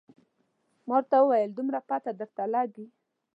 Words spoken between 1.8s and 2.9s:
پته درته لګي.